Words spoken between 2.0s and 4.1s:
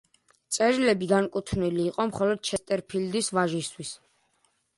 მხოლოდ ჩესტერფილდის ვაჟისთვის.